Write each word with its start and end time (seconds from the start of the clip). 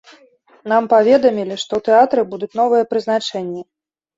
Нам 0.73 0.87
паведамілі, 0.93 1.57
што 1.65 1.71
ў 1.81 1.91
тэатры 1.91 2.21
будуць 2.33 2.53
новыя 2.63 2.89
прызначэнні. 2.95 3.61